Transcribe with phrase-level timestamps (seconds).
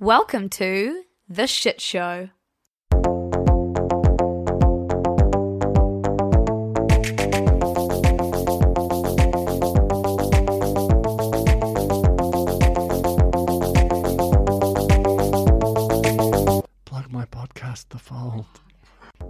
[0.00, 2.30] Welcome to The Shit Show.
[16.86, 18.46] Plug my podcast, The Fold.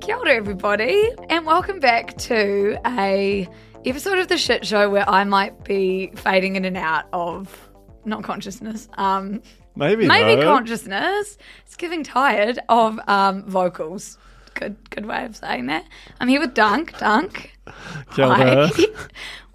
[0.00, 3.48] Kia ora, everybody, and welcome back to a
[3.84, 7.70] episode of The Shit Show where I might be fading in and out of
[8.04, 9.42] not consciousness, um,
[9.76, 10.46] Maybe maybe no.
[10.52, 11.38] consciousness.
[11.66, 14.18] It's giving tired of um, vocals.
[14.54, 15.84] Good, good way of saying that.
[16.20, 16.90] I'm here with Dunc.
[16.92, 17.48] Dunc.
[18.08, 18.70] Hi.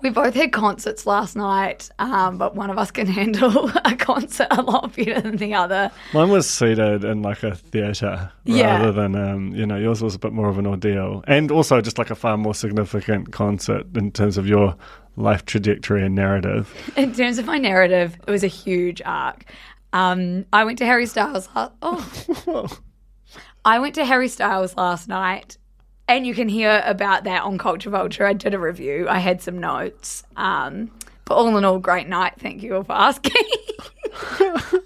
[0.02, 4.45] We both had concerts last night, um, but one of us can handle a concert
[4.52, 5.89] a lot better than the other.
[6.13, 8.75] Mine was seated in like a theatre Yeah.
[8.77, 11.23] rather than, um, you know, yours was a bit more of an ordeal.
[11.27, 14.75] And also just like a far more significant concert in terms of your
[15.16, 16.72] life trajectory and narrative.
[16.95, 19.45] In terms of my narrative, it was a huge arc.
[19.95, 21.47] Um, I went to Harry Styles.
[21.55, 22.67] la- Oh,
[23.65, 25.57] I went to Harry Styles last night,
[26.09, 28.25] and you can hear about that on Culture Vulture.
[28.25, 29.07] I did a review.
[29.07, 30.23] I had some notes.
[30.35, 30.91] Um,
[31.23, 32.33] but all in all, great night.
[32.38, 33.31] Thank you all for asking.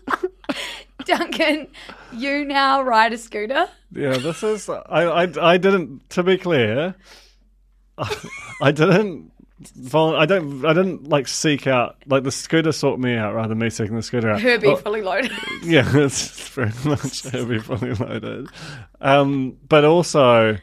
[1.05, 1.67] Duncan,
[2.13, 3.67] you now ride a scooter.
[3.91, 4.69] Yeah, this is.
[4.69, 4.79] I,
[5.23, 6.07] I, I didn't.
[6.11, 6.93] To be clear,
[8.61, 9.31] I didn't.
[9.75, 10.63] Vol- I don't.
[10.65, 13.95] I didn't like seek out like the scooter sought me out rather than me seeking
[13.95, 14.41] the scooter out.
[14.41, 15.31] Herbie Oh, fully loaded.
[15.63, 18.47] yeah, it's very much heavy, fully loaded.
[19.01, 20.55] Um, but also,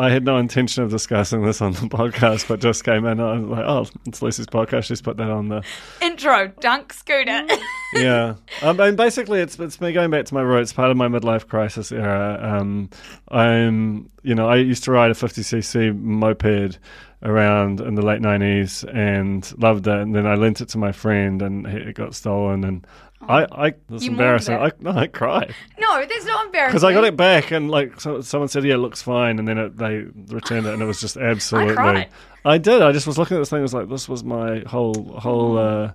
[0.00, 3.22] I had no intention of discussing this on the podcast, but just came in and
[3.22, 4.84] I was like, oh, it's Lucy's podcast.
[4.84, 5.62] She's put that on the
[6.02, 7.46] Intro, dunk scooter.
[7.94, 8.34] yeah.
[8.62, 11.46] Um, and basically, it's it's me going back to my roots, part of my midlife
[11.46, 12.36] crisis era.
[12.42, 12.90] Um,
[13.28, 16.78] I'm, you know, I used to ride a 50cc moped
[17.22, 19.94] around in the late 90s and loved it.
[19.94, 22.64] And then I lent it to my friend and it got stolen.
[22.64, 22.86] And
[23.20, 24.54] I, I, You mourned embarrassing.
[24.56, 26.70] I, no, I cried no, that's not embarrassing.
[26.72, 29.38] because I got it back and like so, someone said, yeah, it looks fine.
[29.38, 30.04] And then it, they
[30.34, 31.74] returned it and it was just absolutely.
[31.74, 32.08] cried.
[32.44, 32.80] I did.
[32.82, 33.58] I just was looking at this thing.
[33.58, 35.58] I was like, this was my whole whole.
[35.58, 35.92] Uh,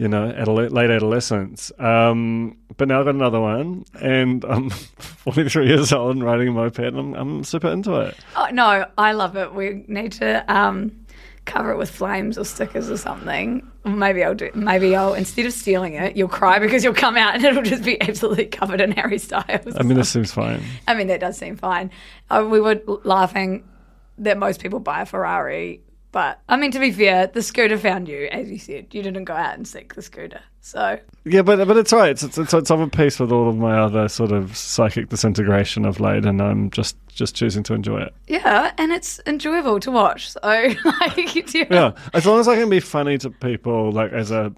[0.00, 1.70] you know, adole- late adolescence.
[1.78, 6.52] Um, but now I've got another one, and I'm 43 years old and riding a
[6.52, 8.16] moped, and I'm, I'm super into it.
[8.34, 9.52] Oh, no, I love it.
[9.52, 11.04] We need to um,
[11.44, 13.70] cover it with flames or stickers or something.
[13.84, 14.50] Maybe I'll do.
[14.54, 17.84] Maybe I'll instead of stealing it, you'll cry because you'll come out and it'll just
[17.84, 19.76] be absolutely covered in Harry Styles.
[19.76, 20.62] I mean, this seems fine.
[20.88, 21.90] I mean, that does seem fine.
[22.30, 23.68] Uh, we were laughing
[24.16, 25.82] that most people buy a Ferrari,
[26.12, 28.86] but I mean, to be fair, the scooter found you, as you said.
[28.92, 32.10] You didn't go out and seek the scooter, so Yeah, but but it's right.
[32.10, 35.08] It's it's, it's, it's of a piece with all of my other sort of psychic
[35.08, 38.14] disintegration of late, and I'm just just choosing to enjoy it.
[38.28, 40.30] yeah, and it's enjoyable to watch.
[40.30, 40.40] So
[40.84, 44.52] like, you Yeah, as long as I can be funny to people, like as a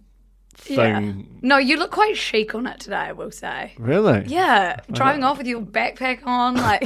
[0.67, 1.13] Yeah.
[1.43, 2.97] No, you look quite chic on it today.
[2.97, 3.73] I will say.
[3.79, 4.25] Really?
[4.27, 6.83] Yeah, driving off with your backpack on, like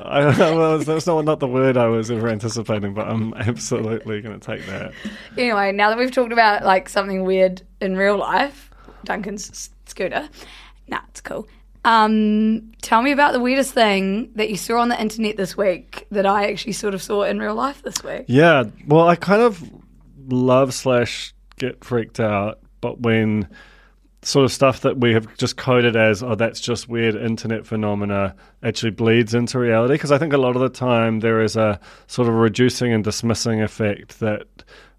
[0.00, 4.38] I, well, that's not not the word I was ever anticipating, but I'm absolutely going
[4.38, 4.92] to take that.
[5.38, 5.72] anyway.
[5.72, 8.70] Now that we've talked about like something weird in real life,
[9.04, 10.28] Duncan's scooter.
[10.88, 11.46] Nah, it's cool.
[11.84, 16.06] Um, tell me about the weirdest thing that you saw on the internet this week
[16.10, 18.24] that I actually sort of saw in real life this week.
[18.26, 19.62] Yeah, well, I kind of
[20.28, 23.48] love slash get freaked out, but when
[24.24, 28.34] sort of stuff that we have just coded as oh that's just weird internet phenomena
[28.62, 31.78] actually bleeds into reality because I think a lot of the time there is a
[32.06, 34.46] sort of reducing and dismissing effect that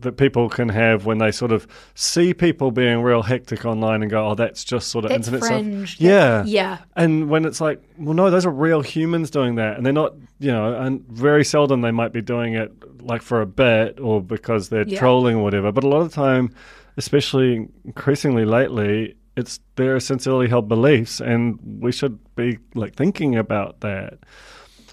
[0.01, 1.65] that people can have when they sort of
[1.95, 5.47] see people being real hectic online and go oh that's just sort of That's internet
[5.49, 5.89] fringe.
[5.95, 6.77] stuff yeah Yeah.
[6.95, 10.13] and when it's like, well, no, those are real humans doing that, and they're not,
[10.39, 12.71] you know, and very seldom they might be doing it
[13.01, 14.99] like for a bit or because they're Yeah.
[14.99, 15.71] trolling or whatever.
[15.71, 16.53] But a lot of the time,
[16.97, 23.81] especially increasingly lately, it's their sincerely held beliefs, and we should be like thinking about
[23.81, 24.19] that.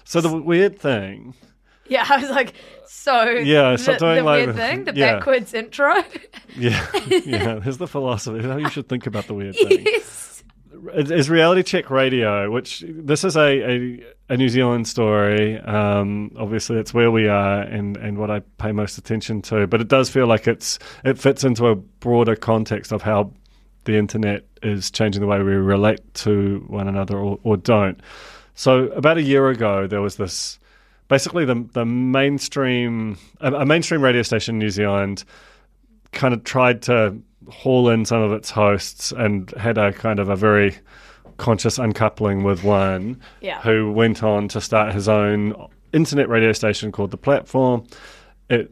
[0.05, 1.33] So the weird thing,
[1.87, 2.53] Yeah, I was like,
[2.85, 5.15] so Yeah, the, doing the like- weird thing, the yeah.
[5.15, 5.95] backwards intro.
[6.57, 6.85] yeah,
[7.25, 9.83] yeah, here's the philosophy how you should think about the weird thing.
[9.85, 10.43] yes.
[10.95, 13.41] It's Reality Check Radio, which this is a,
[13.71, 15.57] a, a New Zealand story.
[15.59, 19.65] Um, obviously, it's where we are and, and what I pay most attention to.
[19.65, 23.31] But it does feel like it's it fits into a broader context of how
[23.85, 27.99] the internet is changing the way we relate to one another or, or don't.
[28.55, 30.59] So about a year ago, there was this
[31.07, 35.23] basically the the mainstream a, a mainstream radio station in New Zealand
[36.11, 37.17] kind of tried to
[37.49, 40.75] haul in some of its hosts and had a kind of a very
[41.37, 43.59] conscious uncoupling with one Yeah.
[43.61, 45.55] who went on to start his own
[45.91, 47.85] internet radio station called The Platform.
[48.49, 48.71] It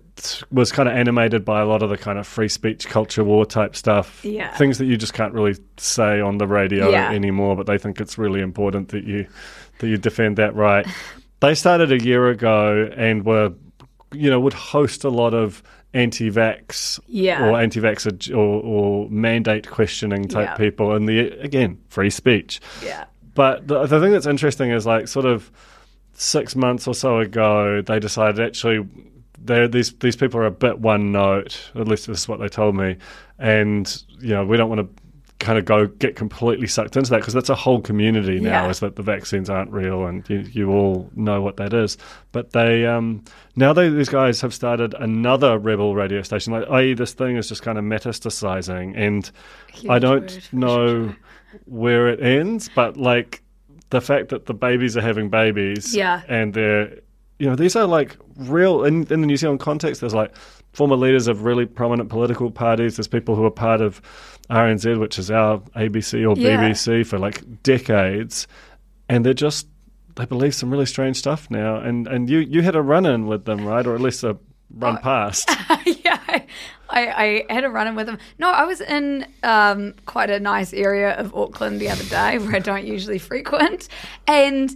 [0.52, 3.46] was kind of animated by a lot of the kind of free speech culture war
[3.46, 4.24] type stuff.
[4.24, 4.56] Yeah.
[4.58, 7.10] Things that you just can't really say on the radio Yeah.
[7.12, 9.26] anymore, but they think it's really important that you
[9.80, 10.86] that you defend that right.
[11.40, 13.54] they started a year ago and were
[14.14, 15.64] you know, would host a lot of
[15.94, 17.46] anti-vax Yeah.
[17.48, 20.56] or anti-vax or, or mandate questioning type Yeah.
[20.58, 22.60] people, and the again free speech.
[22.84, 23.06] Yeah.
[23.34, 25.50] But the, the thing that's interesting is like sort of
[26.14, 28.86] six months or so ago, they decided actually
[29.46, 31.72] these these people are a bit one note.
[31.76, 32.98] At least this is what they told me,
[33.40, 35.04] and you know we don't want to
[35.40, 38.70] kind of go get completely sucked into that because that's a whole community now Yeah.
[38.70, 41.98] is that the vaccines aren't real and you, you all know what that is
[42.32, 43.24] but they um
[43.56, 47.50] now they, these guys have started another rebel radio station like i.e this thing is
[47.50, 49.32] just kind of metastasizing and
[49.90, 51.16] i don't word know
[51.66, 53.42] where it ends but like
[53.90, 56.22] the fact that the babies are having babies Yeah.
[56.28, 57.00] and they're
[57.42, 60.32] you know these are like real in, in the new zealand context there's like
[60.74, 64.02] former leaders of really prominent political parties there's people who are part of
[64.50, 66.58] rnz which is our abc or Yeah.
[66.62, 68.48] bbc for like decades
[69.10, 69.68] and they're just
[70.18, 73.26] they believe some really strange stuff now and and you you had a run in
[73.26, 74.38] with them right or at least a
[74.78, 75.02] run Oh.
[75.02, 75.50] past
[76.06, 76.46] yeah, I,
[76.90, 78.18] I, I had a run in with them.
[78.38, 82.56] No, I was in um, quite a nice area of Auckland the other day where
[82.56, 83.88] I don't usually frequent.
[84.28, 84.74] And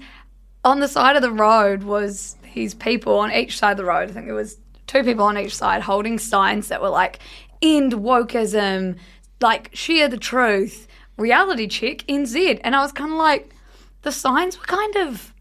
[0.63, 4.09] on the side of the road was these people on each side of the road.
[4.09, 4.57] I think there was
[4.87, 7.19] two people on each side holding signs that were like,
[7.61, 8.97] end wokeism,
[9.41, 10.87] like share the truth,
[11.17, 12.61] reality check, NZ.
[12.63, 13.53] And I was kind of like,
[14.01, 15.33] the signs were kind of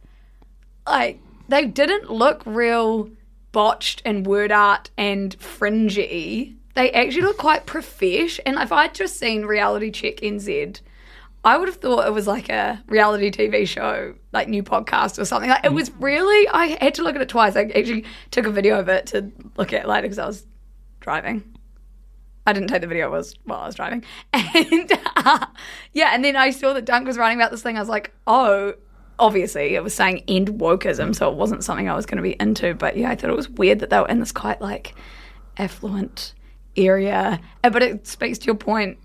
[0.87, 3.11] like they didn't look real
[3.53, 6.57] botched and word art and fringy.
[6.75, 8.41] They actually look quite profesh.
[8.45, 10.81] And if I'd just seen Reality Check NZ,
[11.44, 15.25] I would have thought it was like a reality TV show, like new podcast or
[15.25, 15.50] something.
[15.50, 16.49] Like it was really.
[16.49, 17.55] I had to look at it twice.
[17.55, 20.46] I actually took a video of it to look at later because I was
[21.00, 21.44] driving.
[22.46, 25.46] I didn't take the video was while I was driving, and uh,
[25.93, 27.76] yeah, and then I saw that Dunc was writing about this thing.
[27.76, 28.75] I was like, oh,
[29.19, 32.37] obviously it was saying end wokeism, so it wasn't something I was going to be
[32.41, 32.75] into.
[32.75, 34.94] But yeah, I thought it was weird that they were in this quite like
[35.56, 36.35] affluent
[36.76, 38.99] area, Uh, but it speaks to your point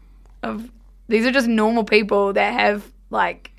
[0.44, 0.70] of
[1.10, 3.52] these are just normal people that have like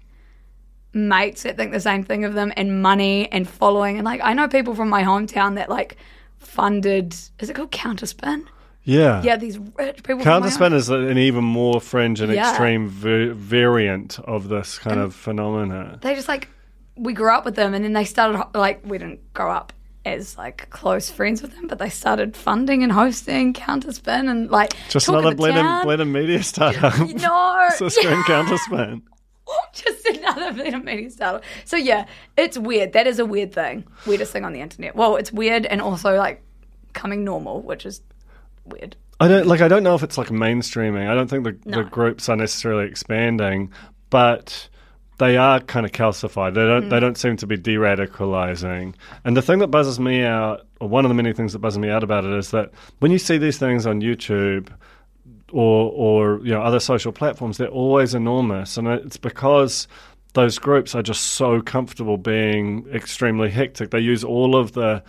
[0.92, 4.32] mates that think the same thing of them and money and following and like I
[4.34, 5.96] know people from my hometown that like
[6.38, 8.44] funded is it called Counterspin?
[8.82, 10.24] yeah Yeah, these rich people.
[10.24, 12.48] Counterspin is an even more fringe and Yeah.
[12.50, 15.98] extreme va- variant of this kind of phenomena.
[16.02, 16.48] they just like
[16.96, 19.72] we grew up with them and then they started like we didn't grow up
[20.04, 24.72] as like close friends with them but they started funding and hosting counterspin and like
[24.88, 26.98] Just another to blend and, blend and media startup.
[26.98, 29.02] no Cisco and Counterspin.
[29.74, 32.06] just another of media startup so yeah
[32.36, 35.66] it's weird that is a weird thing weirdest thing on the internet well it's weird
[35.66, 36.42] and also like
[36.92, 38.00] coming normal which is
[38.64, 39.60] weird I don't like.
[39.60, 41.06] I don't know if it's like mainstreaming.
[41.06, 41.82] I don't think the, No.
[41.82, 43.70] the groups are necessarily expanding,
[44.08, 44.66] but
[45.20, 46.54] they are kind of calcified.
[46.54, 46.86] They don't.
[46.86, 46.90] Mm.
[46.90, 48.94] They don't seem to be de-radicalizing.
[49.24, 51.78] And the thing that buzzes me out, or one of the many things that buzzes
[51.78, 54.70] me out about it, is that when you see these things on YouTube
[55.52, 59.86] or or you know other social platforms, they're always enormous, and it's because
[60.32, 63.90] those groups are just so comfortable being extremely hectic.
[63.90, 65.02] They use all of the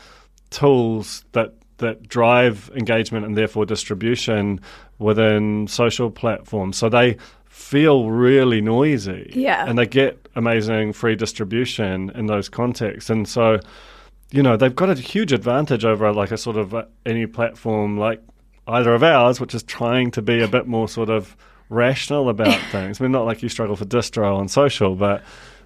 [0.50, 4.60] tools that that drive engagement and therefore distribution
[5.00, 6.76] within social platforms.
[6.76, 7.16] So they
[7.62, 9.32] feel really noisy.
[9.34, 9.66] Yeah.
[9.66, 13.10] And they get amazing free distribution in those contexts.
[13.10, 13.60] And so,
[14.32, 17.98] you know, they've got a huge advantage over like a sort of uh, any platform
[17.98, 18.22] like
[18.68, 21.36] either of ours, which is trying to be a bit more sort of
[21.70, 23.00] rational about things.
[23.00, 25.24] I mean, not like you struggle for distro on social, but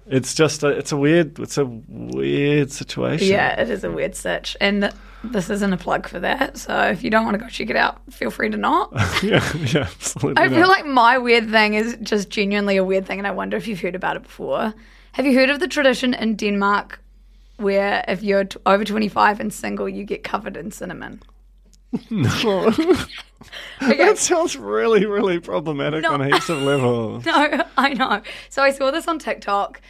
[0.08, 3.28] it's just a, it's a weird it's a weird situation.
[3.28, 4.94] yeah it is a weird search, and th-
[5.24, 7.76] this isn't a plug for that so if you don't want to go check it
[7.76, 10.42] out feel free to not yeah, yeah, absolutely.
[10.42, 10.56] I not.
[10.56, 13.66] feel like my weird thing is just genuinely a weird thing, and I wonder if
[13.66, 14.72] you've heard about it before.
[15.12, 17.00] Have you heard of the tradition in Denmark
[17.56, 21.20] where if you're t- over 25 and single, you get covered in cinnamon?
[23.82, 23.96] Okay.
[23.98, 26.12] that sounds really, really problematic No.
[26.14, 27.24] on heaps of levels.
[27.26, 28.22] No, I know.
[28.48, 29.80] So I saw this on TikTok.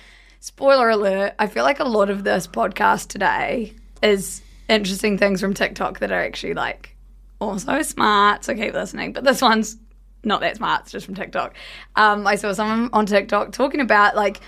[0.41, 3.73] Spoiler alert, I feel like a lot of this podcast today
[4.03, 6.97] is interesting things from TikTok that are actually like
[7.41, 9.13] also smart, so keep listening.
[9.13, 9.77] But this one's
[10.25, 10.83] not that smart.
[10.83, 11.55] It's just from TikTok.
[11.95, 14.41] Um, I saw someone on TikTok talking about like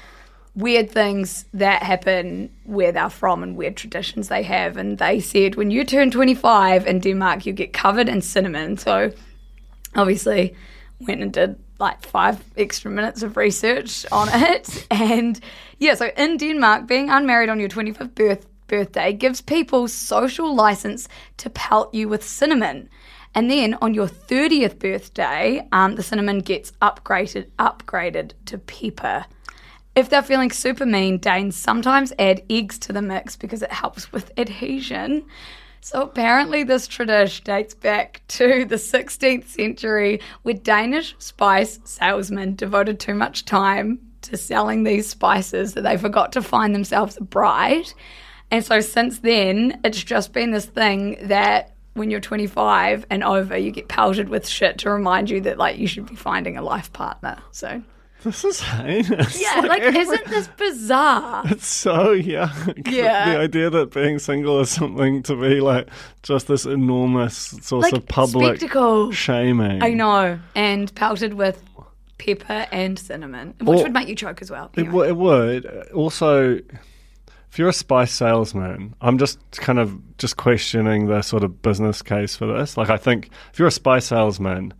[0.58, 4.76] weird things that happen where they're from and weird traditions they have.
[4.76, 8.76] And they said when you turn 25 in Denmark, you get covered in cinnamon.
[8.76, 9.12] So
[9.94, 10.54] obviously
[11.00, 14.86] went and did like five extra minutes of research on it.
[14.90, 15.38] And
[15.78, 21.08] yeah, so in Denmark, being unmarried on your 25th birth, birthday gives people social license
[21.38, 22.88] to pelt you with cinnamon.
[23.34, 29.26] And then on your 30th birthday, um, the cinnamon gets upgraded upgraded to pepper.
[29.99, 34.12] If they're feeling super mean, Danes sometimes add eggs to the mix because it helps
[34.12, 35.25] with adhesion.
[35.81, 43.00] So apparently, this tradition dates back to the 16th century, where Danish spice salesmen devoted
[43.00, 47.93] too much time to selling these spices that they forgot to find themselves a bride.
[48.52, 53.59] And so since then, it's just been this thing that when you're 25 and over,
[53.59, 56.62] you get pelted with shit to remind you that like you should be finding a
[56.62, 57.38] life partner.
[57.50, 57.83] So
[58.25, 59.40] This is heinous.
[59.42, 61.42] yeah, like isn't this bizarre?
[61.46, 62.88] It's so yuck.
[62.92, 63.32] Yeah.
[63.32, 65.88] The idea that being single is something to be like
[66.25, 69.12] just this enormous source Like of public spectacle.
[69.12, 69.82] shaming.
[69.82, 71.62] I know, and pelted with
[72.18, 74.70] pepper and cinnamon, which Or- would make you choke as well.
[74.75, 75.08] It, Anyway.
[75.08, 75.66] w- it would.
[75.92, 76.54] Also,
[77.50, 82.02] if you're a spice salesman, I'm just kind of just questioning the sort of business
[82.02, 82.76] case for this.
[82.76, 84.75] Like, I think if you're a spice salesman,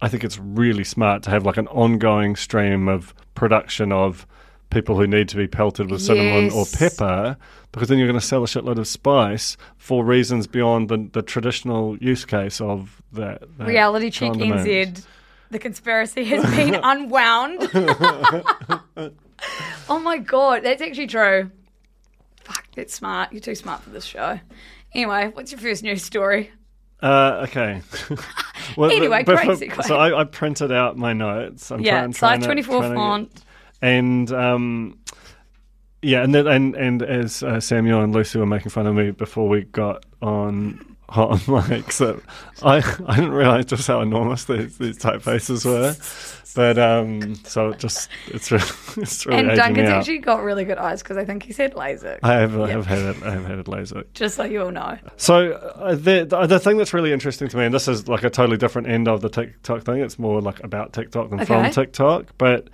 [0.00, 4.26] I think it's really smart to have like an ongoing stream of production of
[4.70, 7.36] people who need to be pelted with cinnamon or pepper
[7.72, 11.22] because then you're going to sell a shitload of spice for reasons beyond the, the
[11.22, 13.42] traditional use case of that.
[13.58, 14.32] that Reality check.
[14.32, 15.04] NZ.
[15.50, 17.70] The conspiracy has been unwound.
[19.88, 21.50] oh my god, that's actually true.
[22.42, 23.32] Fuck, that's smart.
[23.32, 24.40] You're too smart for this show.
[24.92, 26.50] Anyway, what's your first news story?
[27.02, 27.82] Uh, okay.
[28.76, 29.38] Well, Anyway, but-
[29.84, 31.70] So I, I printed out my notes.
[31.70, 33.44] I'm Yeah, trying, trying to- 24 trying to get- font.
[33.80, 34.98] and um,
[36.02, 39.12] yeah, and then, and and as uh, Samuel and Lucy were making fun of me
[39.12, 42.20] before we got on hot on mics, that
[42.64, 45.94] I I didn't realize just how enormous these, these typefaces were.
[46.56, 48.64] But um, so it just it's really
[48.96, 52.20] it's really And Duncan's actually got really good eyes because I think he's had LASIK.
[52.22, 53.22] I have, I have had it.
[53.22, 54.04] I have had it laser.
[54.14, 54.96] just so you all know.
[55.18, 58.24] So uh, the, the the thing that's really interesting to me, and this is like
[58.24, 60.00] a totally different end of the TikTok thing.
[60.00, 62.32] It's more like about TikTok than from TikTok.
[62.38, 62.68] But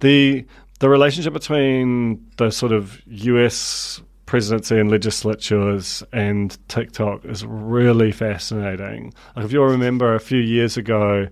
[0.00, 0.44] the
[0.80, 9.14] the relationship between the sort of US presidency and legislatures and TikTok is really fascinating.
[9.36, 11.28] Like if you'll remember a few years ago,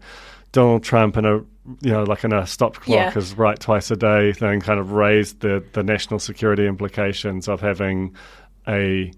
[0.53, 1.37] Donald Trump in a
[1.81, 3.19] you know like in a stopped clock Yeah.
[3.19, 7.61] is right twice a day thing kind of raised the the national security implications of
[7.61, 8.15] having
[8.69, 9.11] a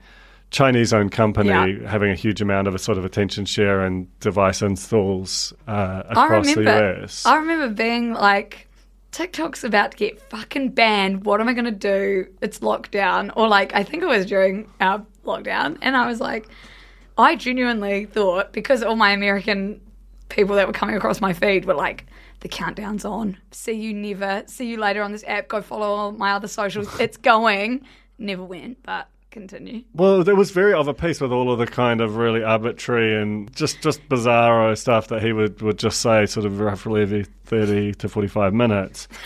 [0.50, 1.88] Chinese owned company Yeah.
[1.88, 6.54] having a huge amount of a sort of attention share and device installs uh, across
[6.54, 6.66] the.
[7.02, 7.26] US.
[7.26, 8.66] I remember being like,
[9.12, 11.25] TikTok's about to get fucking banned.
[11.26, 12.26] What am I going to do?
[12.40, 13.30] It's lockdown.
[13.37, 15.76] Or like, I think it was during our lockdown.
[15.82, 16.49] And I was like,
[17.18, 19.82] I genuinely thought because all my American
[20.28, 22.06] people that were coming across my feed were like,
[22.40, 23.37] the countdown's on.
[23.50, 24.44] See you never.
[24.47, 25.49] See you later on this app.
[25.49, 26.88] Go follow all my other socials.
[27.00, 27.85] It's going.
[28.18, 29.82] Never went, but continue.
[29.94, 33.20] Well, there was very of a piece with all of the kind of really arbitrary
[33.20, 37.25] and just just bizarro stuff that he would, would just say, sort of roughly every
[37.44, 39.08] thirty to forty five minutes.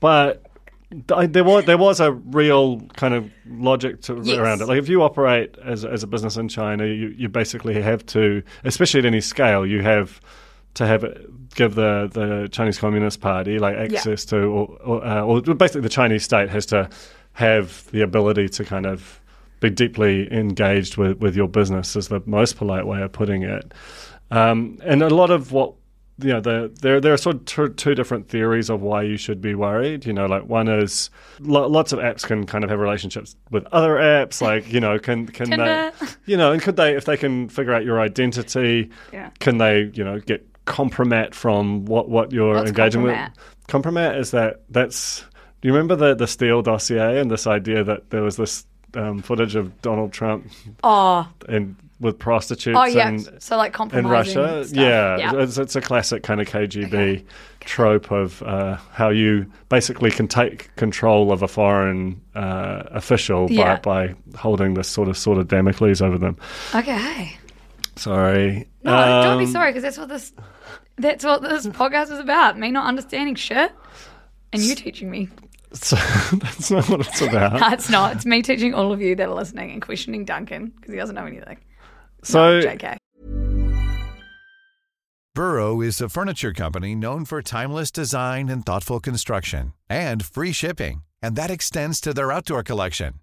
[0.00, 0.46] But
[0.90, 4.38] there was there was a real kind of logic to Yes.
[4.38, 4.68] around it.
[4.68, 8.42] Like if you operate as as a business in China, you you basically have to,
[8.64, 10.20] especially at any scale, you have
[10.74, 11.04] to have
[11.54, 15.88] give the, the Chinese Communist Party like access to, or, or, uh, or basically the
[15.88, 16.88] Chinese state has to
[17.32, 19.20] have the ability to kind of
[19.60, 23.72] be deeply engaged with, with your business is the most polite way of putting it.
[24.30, 25.74] Um, and a lot of what
[26.20, 29.16] you know, the, there there are sort of two, two different theories of why you
[29.16, 30.04] should be worried.
[30.04, 31.10] You know, like one is
[31.40, 34.40] lo- lots of apps can kind of have relationships with other apps.
[34.42, 35.92] Like you know, can can Tinder.
[36.00, 39.30] they, you know, and could they if they can figure out your identity, Yeah.
[39.38, 43.30] can they you know get compromat from what what you're What's engaging compromat?
[43.36, 43.68] with?
[43.68, 45.20] Compromat is that that's.
[45.60, 48.64] Do you remember the the Steele dossier and this idea that there was this
[48.94, 50.50] um, footage of Donald Trump
[50.82, 53.08] Oh, and with prostitutes oh yeah.
[53.08, 54.64] and so like in compromising Russia.
[54.64, 54.76] stuff.
[54.78, 57.24] Yeah, It's, it's a classic kind of KGB
[57.60, 63.80] trope of uh, how you basically can take control of a foreign uh, official Yeah.
[63.80, 66.36] by, by holding this sort of sword of Damocles over them.
[66.74, 67.36] Okay.
[67.96, 68.68] Sorry.
[68.84, 70.32] No, don't be Um, sorry because that's what this
[70.98, 72.56] that's what this podcast is about.
[72.58, 73.72] Me not understanding shit
[74.52, 75.28] and you teaching me.
[75.72, 75.96] So,
[76.36, 77.60] that's not what it's about.
[77.60, 78.16] No, it's not.
[78.16, 81.14] It's me teaching all of you that are listening and questioning Duncan because he doesn't
[81.14, 81.58] know anything.
[82.22, 82.96] so JK.
[85.34, 91.02] Burrow is a furniture company known for timeless design and thoughtful construction and free shipping,
[91.22, 93.20] and that extends to their outdoor collection.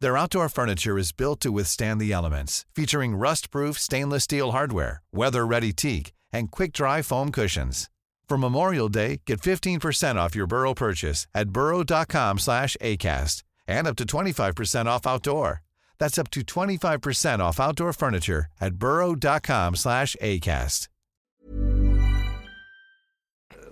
[0.00, 5.72] Their outdoor furniture is built to withstand the elements, featuring rust-proof stainless steel hardware, weather-ready
[5.72, 7.88] teak, and quick-dry foam cushions.
[8.28, 13.96] For Memorial Day, get 15% off your Burrow purchase at burrow.com slash ACAST and up
[13.96, 15.62] to 25% off outdoor.
[15.98, 20.88] That's up to 25% off outdoor furniture at burrow.com slash ACAST.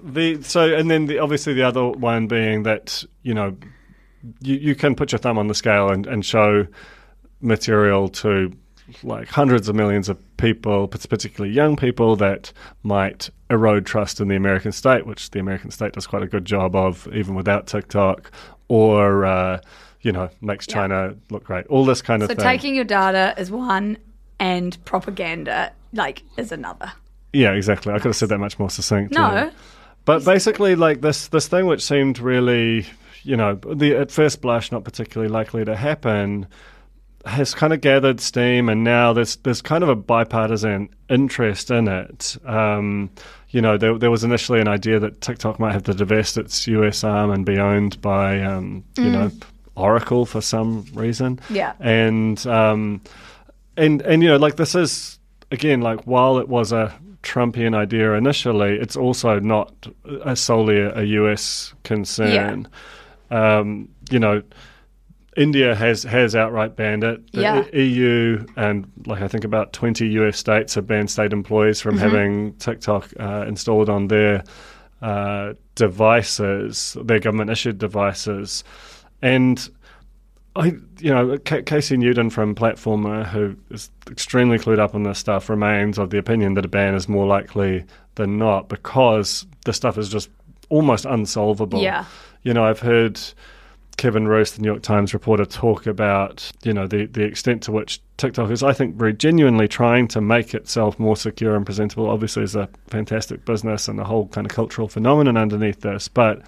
[0.06, 3.56] The so and then the, obviously the other one being that you know
[4.42, 6.66] you, you can put your thumb on the scale and, and show
[7.40, 8.52] material to
[9.03, 14.37] like hundreds of millions of people, particularly young people, that might erode trust in the
[14.37, 18.31] American state, which the American state does quite a good job of, even without TikTok,
[18.69, 19.61] or uh,
[20.03, 20.75] you know makes Yeah.
[20.75, 21.67] China look great.
[21.69, 22.45] All this kind of So thing.
[22.45, 23.97] taking your data is one,
[24.38, 26.93] and propaganda like is another.
[27.33, 27.93] yeah, exactly.
[27.93, 29.17] I could have said that much more succinctly.
[29.19, 29.50] No,
[30.05, 32.87] But basically, like this this thing which seemed really,
[33.23, 36.47] you know, the at first blush not particularly likely to happen,
[37.26, 41.88] has kind of gathered steam, and now there's there's kind of a bipartisan interest in
[41.88, 42.37] it.
[42.45, 43.11] Um,
[43.50, 46.66] you know, there, there was initially an idea that TikTok might have to divest its
[46.66, 49.31] US arm and be owned by, um, you know,
[49.76, 51.38] Oracle for some reason.
[51.49, 51.75] Yeah.
[51.78, 53.00] and um,
[53.76, 55.19] and and you know, like this is
[55.50, 59.73] again, like while it was a Trumpian idea initially, it's also not
[60.25, 62.69] a solely a, a US concern.
[63.31, 64.43] Um, you know,
[65.37, 67.33] India has has outright banned it.
[67.33, 67.64] The Yeah.
[67.76, 72.05] EU and like I think about twenty US states have banned state employees from Mm-hmm.
[72.05, 74.45] having TikTok uh, installed on their
[75.03, 78.64] uh, devices, their government issued devices,
[79.23, 79.69] and.
[80.57, 80.67] I,
[81.00, 85.49] you know, Ca Casey Newton from Platformer, who is extremely clued up on this stuff,
[85.50, 89.99] remains of the opinion that a ban is more likely than not because the stuff
[89.99, 90.31] is just
[90.69, 91.81] almost unsolvable.
[91.83, 92.05] Yeah.
[92.45, 93.21] You know, I've heard
[93.96, 97.72] Kevin Roose, the New York Times reporter, talk about you know the the extent to
[97.72, 102.09] which TikTok is, I think, very genuinely trying to make itself more secure and presentable.
[102.09, 106.42] Obviously, it's a fantastic business and a whole kind of cultural phenomenon underneath this, but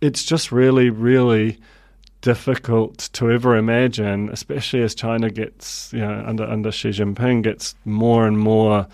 [0.00, 1.58] it's just really, really
[2.20, 7.74] difficult to ever imagine, especially as China gets, you know, under under Xi Jinping gets
[7.84, 8.86] more and more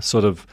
[0.00, 0.46] sort of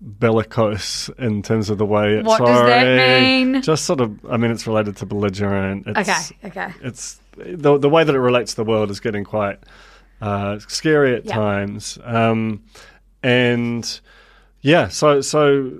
[0.00, 3.62] bellicose in terms of the way it's What does that mean?
[3.62, 5.86] Just sort of, I mean, it's related to belligerent.
[5.86, 6.74] It's, okay, okay.
[6.82, 9.58] It's the the way that it relates to the world is getting quite
[10.20, 11.34] uh, scary at Yeah.
[11.34, 12.62] times, um,
[13.22, 14.00] and
[14.60, 14.88] yeah.
[14.88, 15.70] So so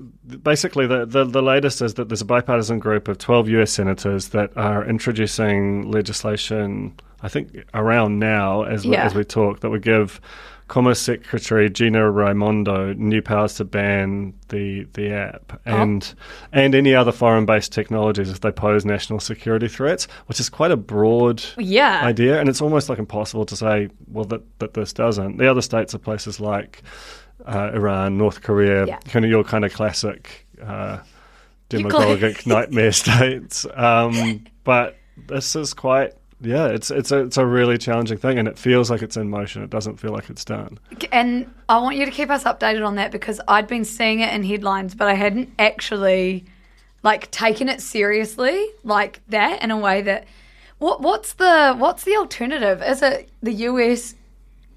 [0.43, 3.73] basically, the, the the latest is that there's a bipartisan group of 12 U.S.
[3.73, 6.95] senators that are introducing legislation.
[7.21, 9.05] I think around now, as we, Yeah.
[9.05, 10.21] as we talk, that would give
[10.69, 16.15] Commerce Secretary Gina Raimondo new powers to ban the the app and
[16.53, 20.77] and any other foreign-based technologies if they pose national security threats, which is quite a
[20.77, 22.03] broad Yeah.
[22.05, 25.39] idea, and it's almost like impossible to say well that that this doesn't.
[25.39, 26.83] The other states are places like
[27.47, 28.99] uh, Iran, North Korea, Yeah.
[29.07, 30.99] kind of your kind of classic uh,
[31.71, 33.67] demagogic nightmare states.
[33.75, 34.97] Um, but
[35.29, 36.13] this is quite.
[36.41, 39.29] Yeah, it's it's a it's a really challenging thing, and it feels like it's in
[39.29, 39.63] motion.
[39.63, 40.79] It doesn't feel like it's done.
[41.11, 44.33] And I want you to keep us updated on that because I'd been seeing it
[44.33, 46.45] in headlines, but I hadn't actually
[47.03, 50.27] like taken it seriously like that in a way that
[50.79, 52.83] what what's the what's the alternative?
[52.87, 54.15] Is it the US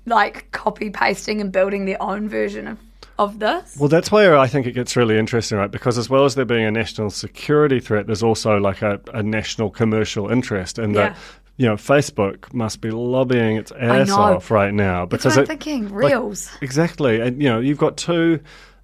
[0.07, 2.79] like copy pasting and building their own version of
[3.19, 3.77] of this?
[3.79, 5.69] Well, that's where I think it gets really interesting, right?
[5.69, 9.21] Because as well as there being a national security threat, there's also like a, a
[9.21, 11.09] national commercial interest, and Yeah.
[11.09, 11.17] that
[11.61, 15.83] you know Facebook must be lobbying its ass off right now because I'm thinking.
[15.89, 16.49] like, Reels.
[16.61, 18.39] exactly, and you know you've got two,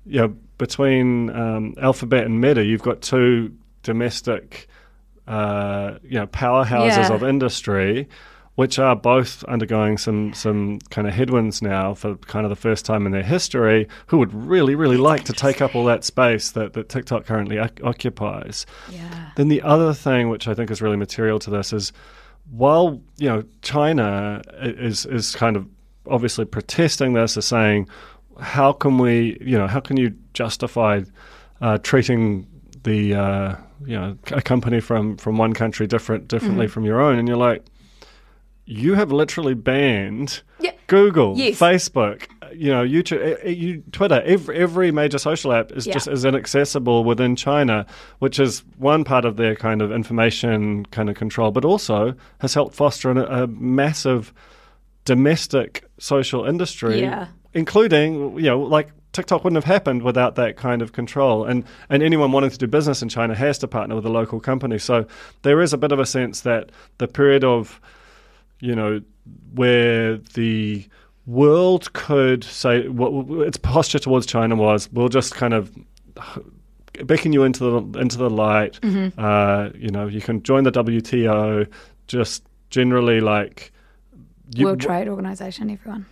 [0.06, 0.28] you know,
[0.60, 4.68] between um, Alphabet and Meta, you've got two domestic,
[5.28, 7.14] uh, you know, powerhouses Yeah.
[7.14, 8.08] of industry.
[8.56, 12.86] Which are both undergoing some some kind of headwinds now for kind of the first
[12.86, 13.88] time in their history.
[14.08, 17.60] Who would really really like to take up all that space that, that TikTok currently
[17.60, 18.66] oc- occupies?
[18.92, 19.30] yeah.
[19.36, 21.94] Then the other thing, which I think is really material to this, is
[22.52, 25.68] while you know China is is kind of
[26.10, 27.88] obviously protesting this, is saying,
[28.40, 31.02] how can we, you know, how can you justify
[31.62, 32.48] uh, treating
[32.84, 33.56] the uh,
[33.86, 36.74] you know a company from from one country different differently Mm-hmm.
[36.74, 37.20] from your own?
[37.20, 37.64] And you're like,
[38.66, 40.72] you have literally banned Yeah.
[40.88, 41.60] Google, Yes.
[41.60, 45.94] Facebook, you know, YouTube, uh, uh, you, Twitter, every, every major social app is Yeah.
[45.94, 47.86] just is inaccessible within China,
[48.20, 52.54] which is one part of their kind of information kind of control, but also has
[52.54, 54.34] helped foster an, a massive
[55.06, 57.28] domestic social industry, Yeah.
[57.54, 61.46] including you know like TikTok wouldn't have happened without that kind of control.
[61.46, 64.40] And and anyone wanting to do business in China has to partner with a local
[64.40, 64.78] company.
[64.78, 65.06] So
[65.44, 67.80] there is a bit of a sense that the period of,
[68.60, 69.02] you know,
[69.54, 70.86] where the
[71.28, 75.72] world could say what its posture towards China was, we'll just kind of
[77.06, 78.80] beckon you into the into the light.
[78.82, 79.20] Mm-hmm.
[79.20, 81.68] Uh, you know, you can join the WTO.
[82.08, 83.72] Just generally like
[84.56, 86.06] you- World Trade Organization, everyone.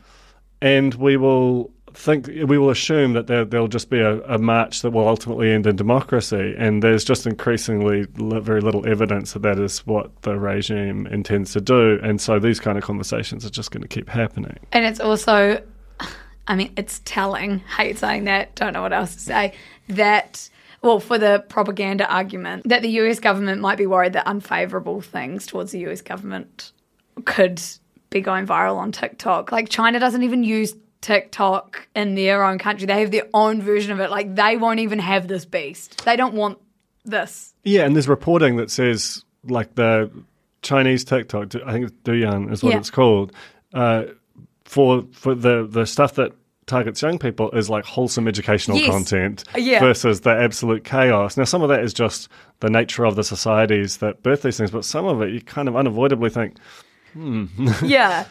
[0.62, 4.82] and we will think we will assume that there there'll just be a, a march
[4.82, 9.42] that will ultimately end in democracy, and there's just increasingly li- very little evidence that
[9.44, 13.50] that is what the regime intends to do, and so these kind of conversations are
[13.50, 14.58] just going to keep happening.
[14.72, 15.64] And it's also,
[16.48, 19.54] I mean, it's telling, hate saying that, don't know what else to say,
[19.90, 20.50] that,
[20.82, 25.46] well, for the propaganda argument, that the US government might be worried that unfavorable things
[25.46, 26.72] towards the US government
[27.24, 27.62] could
[28.10, 29.52] be going viral on TikTok.
[29.52, 33.92] Like, China doesn't even use TikTok in their own country, they have their own version
[33.92, 34.10] of it.
[34.10, 36.04] Like, they won't even have this beast.
[36.04, 36.58] They don't want
[37.04, 37.54] this.
[37.64, 40.10] Yeah, and there's reporting that says like the
[40.64, 42.80] Chinese TikTok, I think it's Douyin is what Yeah.
[42.80, 43.32] it's called,
[43.74, 44.06] uh,
[44.64, 46.32] for for the the stuff that
[46.66, 48.90] targets young people is like wholesome educational Yes.
[48.90, 49.80] content Yeah.
[49.82, 51.38] versus the absolute chaos.
[51.38, 52.28] Now, some of that is just
[52.62, 55.68] the nature of the societies that birth these things, but some of it you kind
[55.68, 56.56] of unavoidably think,
[57.84, 58.26] yeah.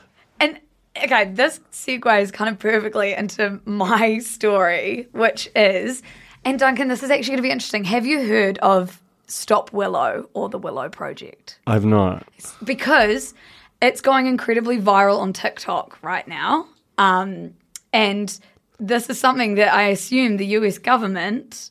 [1.03, 6.03] Okay, this segues kind of perfectly into my story, which is,
[6.45, 7.85] and Duncan, this is actually going to be interesting.
[7.85, 11.59] Have you heard of Stop Willow or the Willow Project?
[11.67, 12.27] I've not.
[12.63, 13.35] Because
[13.83, 16.69] it's going incredibly viral on TikTok right now.
[16.97, 17.55] Um,
[17.93, 18.39] and
[18.79, 21.71] this is something that I assume the US government,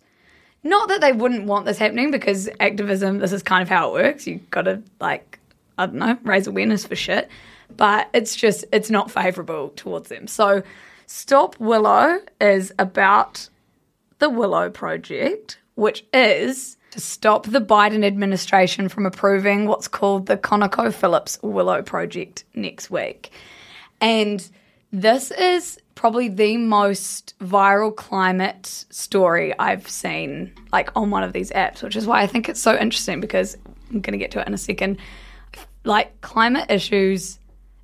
[0.63, 4.03] not that they wouldn't want this happening because activism, this is kind of how it
[4.03, 4.27] works.
[4.27, 5.39] You've got to, like,
[5.77, 7.29] I don't know, raise awareness for shit.
[7.77, 10.27] But it's just, it's not favorable towards them.
[10.27, 10.63] So
[11.05, 13.49] Stop Willow is about
[14.19, 20.37] the Willow Project, which is to stop the Biden administration from approving what's called the
[20.37, 23.31] ConocoPhillips Willow Project next week.
[23.99, 24.47] And
[24.91, 31.51] this is probably the most viral climate story I've seen, like on one of these
[31.51, 33.57] apps, which is why I think it's so interesting because
[33.91, 34.97] I'm going to get to it in a second.
[35.83, 37.39] Like climate issues,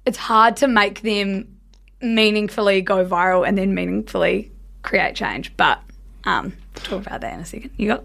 [0.09, 1.47] it's hard to make them
[2.01, 4.51] meaningfully go viral and then meaningfully
[4.83, 5.55] create change.
[5.57, 5.79] But
[6.23, 7.71] um, we'll talk about that in a second.
[7.77, 8.03] You got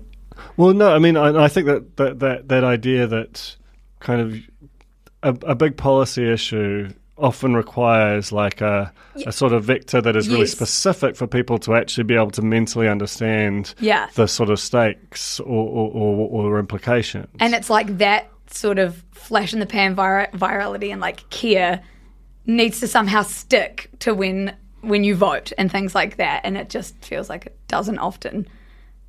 [0.56, 3.56] Well, no, I mean, I, I think that, that, that, that idea that
[4.00, 4.34] kind of
[5.22, 8.92] a, a big policy issue often requires like a,
[9.24, 10.50] a sort of vector that is really Yes.
[10.52, 14.08] specific for people to actually be able to mentally understand Yeah.
[14.16, 17.28] the sort of stakes or, or, or, or implications.
[17.38, 21.80] and it's like that sort of flash in the pan vir- virality and like care
[22.46, 26.68] needs to somehow stick to when when you vote and things like that and it
[26.68, 28.46] just feels like it doesn't often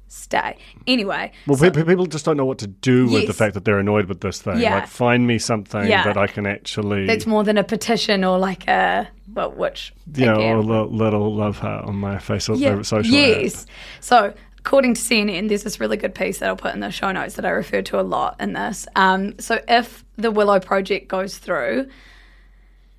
[0.08, 0.56] stay
[0.88, 3.56] anyway well, so- pe- pe- people just don't know what to do with the fact
[3.56, 4.60] that they're annoyed with this thing.
[4.60, 4.76] Yeah.
[4.76, 6.04] Like, find me something Yeah.
[6.04, 10.28] that I can actually, it's more than a petition or like a well which you
[10.28, 12.70] know, a little, little love heart on my Facebook Yeah.
[12.70, 13.20] favorite social app.
[13.42, 13.66] Yes.
[14.00, 17.12] So, according to CNN, there's this really good piece that I'll put in the show
[17.12, 18.88] notes that I refer to a lot in this.
[18.96, 21.88] Um, so, if the Willow Project goes through,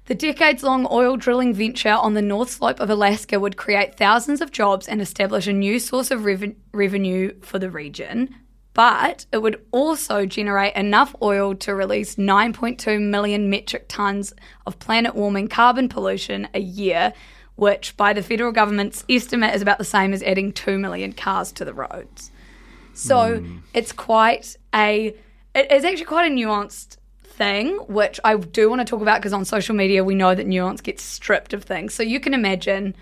[0.06, 4.40] the decades long oil drilling venture on the North Slope of Alaska would create thousands
[4.40, 8.34] of jobs and establish a new source of reven- revenue for the region.
[8.72, 14.32] But it would also generate enough oil to release 9.2 million metric tons
[14.66, 17.12] of planet warming carbon pollution a year,
[17.56, 21.50] which by the federal government's estimate is about the same as adding 2 million cars
[21.52, 22.30] to the roads.
[22.92, 23.58] So hmm.
[23.74, 25.16] it's quite a,
[25.54, 26.98] it is actually quite a nuanced
[27.36, 30.46] thing, which I do want to talk about because on social media we know that
[30.46, 31.94] nuance gets stripped of things.
[31.94, 32.96] So you can imagine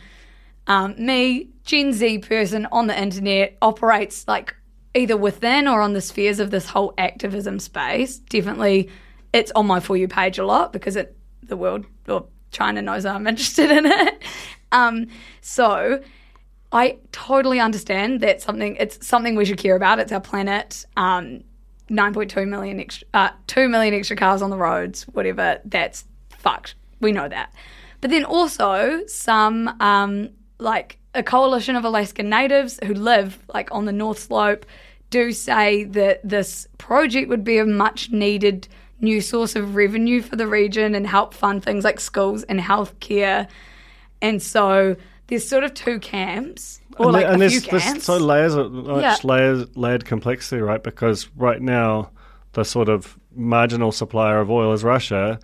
[0.67, 4.55] um, me, Gen Z person on the internet, operates like
[4.95, 8.19] either within or on the spheres of this whole activism space.
[8.19, 8.91] Definitely,
[9.33, 13.05] it's on my for you page a lot because it the world or China knows
[13.05, 14.23] I'm interested in it.
[14.73, 15.09] Um,
[15.41, 16.03] so
[16.73, 19.99] I totally understand that something it's something we should care about.
[19.99, 20.87] It's our planet.
[20.97, 21.45] Um,
[21.91, 25.61] 9.2 million extra, uh, 2 million extra cars on the roads, whatever.
[25.65, 26.75] That's fucked.
[27.01, 27.53] We know that.
[28.01, 33.85] But then also some um, like a coalition of Alaskan natives who live like on
[33.85, 34.67] the North Slope
[35.11, 38.69] do say that this project would be a much needed
[39.01, 43.47] new source of revenue for the region and help fund things like schools and healthcare.
[44.21, 44.97] And so
[45.29, 48.05] there's sort of two camps, or and, like and a few there's, there's camps.
[48.05, 49.17] so layers of Yeah.
[49.25, 50.83] layers, layered complexity, right?
[50.83, 52.11] Because right now
[52.53, 55.39] the sort of marginal supplier of oil is Russia,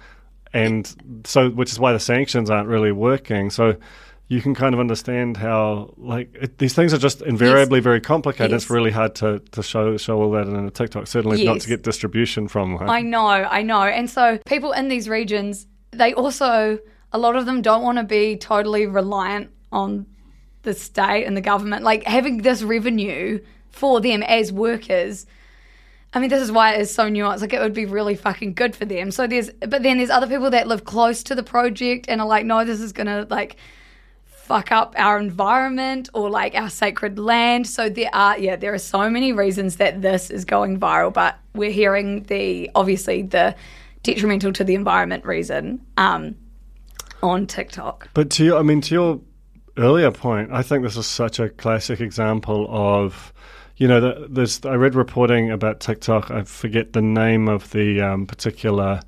[0.53, 3.51] and so which is why the sanctions aren't really working.
[3.51, 3.77] So
[4.29, 8.53] you can kind of understand how like it, these things are just invariably very complicated.
[8.53, 8.63] Yes.
[8.63, 11.09] It's really hard to, to show show all that in a TikTok.
[11.09, 12.75] Certainly not to get distribution from.
[12.75, 12.89] One.
[12.89, 13.83] I know, I know.
[13.83, 16.79] And so people in these regions, they also,
[17.13, 20.07] a lot of them don't want to be totally reliant on
[20.63, 21.83] the state and the government.
[21.83, 25.27] Like having this revenue for them as workers.
[26.13, 27.41] I mean, this is why it is so nuanced.
[27.41, 29.13] Like, it would be really fucking good for them.
[29.13, 32.27] So there's, but then there's other people that live close to the project and are
[32.27, 33.57] like, no, this is gonna like
[34.25, 37.69] fuck up our environment or like our sacred land.
[37.69, 41.13] So there are, yeah, there are so many reasons that this is going viral.
[41.13, 43.55] But we're hearing the obviously the
[44.03, 46.35] detrimental to the environment reason um,
[47.23, 48.09] on TikTok.
[48.15, 49.21] But to your, I mean, to your
[49.77, 53.33] earlier point, I think this is such a classic example of,
[53.77, 54.65] you know, the, there's.
[54.65, 56.31] I read reporting about TikTok.
[56.31, 59.01] I forget the name of the um, particular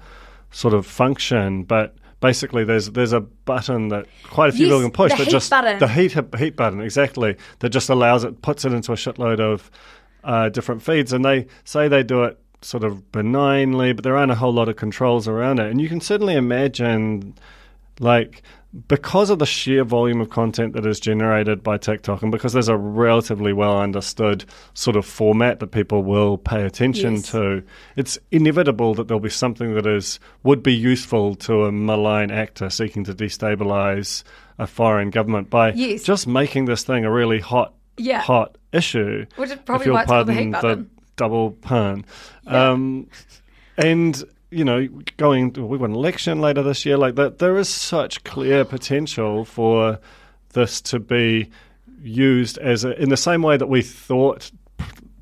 [0.51, 4.83] sort of function, but basically, there's there's a button that quite a few Yes, people
[4.83, 5.79] can push the that just button.
[5.79, 9.70] the heat heat button exactly that just allows it puts it into a shitload of
[10.25, 14.31] uh, different feeds, and they say they do it sort of benignly, but there aren't
[14.31, 17.35] a whole lot of controls around it, and you can certainly imagine
[18.01, 18.42] like
[18.88, 22.68] because of the sheer volume of content that is generated by TikTok, and because there's
[22.68, 27.30] a relatively well understood sort of format that people will pay attention Yes.
[27.32, 27.62] to,
[27.96, 32.70] it's inevitable that there'll be something that is would be useful to a malign actor
[32.70, 34.22] seeking to destabilize
[34.58, 36.02] a foreign government by Yes.
[36.02, 38.20] just making this thing a really hot, Yeah.
[38.22, 39.26] hot issue.
[39.37, 40.90] Which is if you'll it's the button.
[41.16, 42.06] double pun.
[42.46, 43.06] Um,
[43.76, 44.86] and you know,
[45.16, 49.44] going we want an election later this year, like that, there is such clear potential
[49.44, 49.98] for
[50.52, 51.50] this to be
[52.02, 54.50] used as a, in the same way that we thought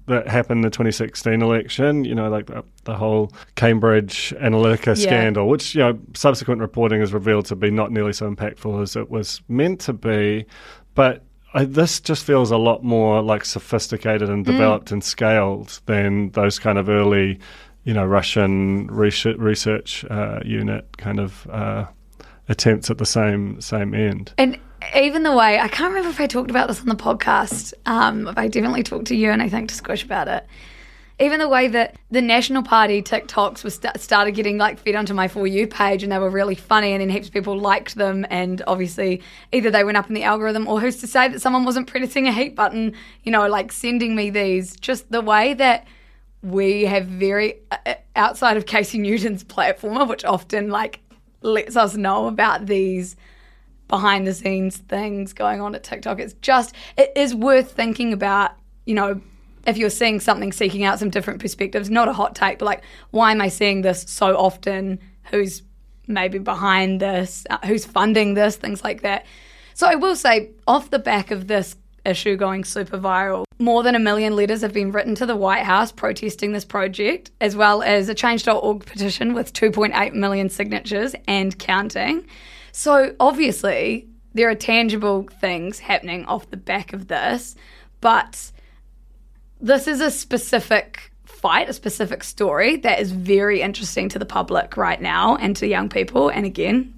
[0.06, 2.04] that happened in the 2016 election.
[2.04, 4.94] You know, like the, the whole Cambridge Analytica Yeah.
[4.94, 8.96] scandal, which you know subsequent reporting has revealed to be not nearly so impactful as
[8.96, 10.46] it was meant to be,
[10.94, 11.22] but.
[11.52, 14.52] I, this just feels a lot more like sophisticated and mm.
[14.52, 17.40] developed and scaled than those kind of early,
[17.84, 21.86] you know, Russian research, uh, unit kind of uh,
[22.48, 24.32] attempts at the same same end.
[24.36, 24.58] And
[24.94, 28.32] even the way I can't remember if I talked about this on the podcast, um,
[28.36, 30.46] I definitely talked to you and I think to Squish about it.
[31.18, 35.12] Even the way that the National Party TikToks was st- started getting like fed onto
[35.12, 37.96] my for you page and they were really funny and then heaps of people liked
[37.96, 39.20] them and obviously
[39.52, 42.26] either they went up in the algorithm or who's to say that someone wasn't pressing
[42.26, 44.74] a hate button, you know, like sending me these.
[44.76, 45.86] Just the way that
[46.42, 51.00] we have very uh, outside of Casey Newton's platform, which often like
[51.42, 53.16] lets us know about these
[53.88, 56.20] behind the scenes things going on at TikTok.
[56.20, 58.52] It's just it is worth thinking about,
[58.86, 59.20] you know,
[59.66, 62.82] if you're seeing something seeking out some different perspectives, not a hot take, but like
[63.10, 65.00] why am I seeing this so often?
[65.24, 65.62] Who's
[66.06, 67.46] maybe behind this?
[67.50, 68.56] Uh, who's funding this?
[68.56, 69.26] Things like that.
[69.74, 73.94] So I will say off the back of this issue going super viral, more than
[73.94, 77.82] a million letters have been written to the White House protesting this project, as well
[77.82, 82.26] as a change.org petition with 2.8 million signatures and counting.
[82.72, 87.54] So obviously, there are tangible things happening off the back of this,
[88.00, 88.50] but
[89.60, 94.76] this is a specific fight, a specific story that is very interesting to the public
[94.76, 96.28] right now and to young people.
[96.28, 96.94] And again,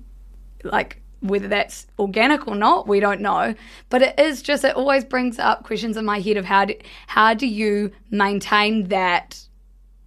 [0.63, 3.55] like whether that's organic or not, we don't know.
[3.89, 6.75] But it is just it always brings up questions in my head of how do,
[7.07, 9.41] how do you maintain that,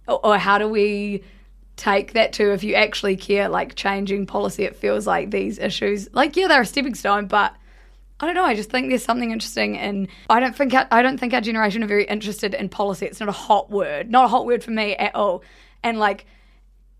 [0.06, 1.24] or, how do we
[1.76, 4.64] take that to if you actually care, like changing policy.
[4.64, 7.54] It feels like these issues, like yeah, they're a stepping stone, but
[8.18, 8.44] I don't know.
[8.44, 11.82] I just think there's something interesting, and I don't think I don't think our generation
[11.82, 13.06] are very interested in policy.
[13.06, 15.42] It's not a hot word, not a hot word for me at all.
[15.82, 16.26] And like,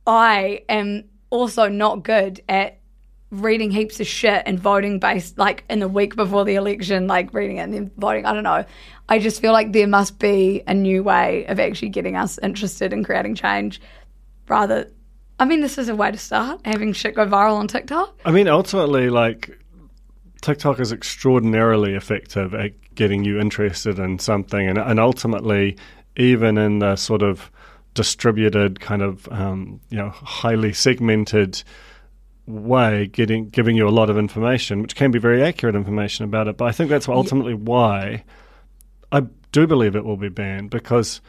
[0.06, 2.78] I am also not good at
[3.30, 7.34] reading heaps of shit and voting based like in the week before the election, like
[7.34, 8.24] reading it and then voting.
[8.24, 8.64] I don't know.
[9.08, 12.92] I just feel like there must be a new way of actually getting us interested
[12.92, 13.80] in creating change,
[14.48, 14.90] rather.
[15.38, 18.18] I mean, this is a way to start having shit go viral on TikTok.
[18.24, 19.58] I mean, ultimately, like
[20.40, 25.76] TikTok is extraordinarily effective at getting you interested in something, and, and ultimately,
[26.16, 27.50] even in the sort of
[27.94, 31.62] distributed, kind of um, you know, highly segmented
[32.46, 36.48] way, getting giving you a lot of information, which can be very accurate information about
[36.48, 36.56] it.
[36.56, 38.24] But I think that's ultimately why
[39.12, 39.20] I
[39.52, 41.20] do believe it will be banned because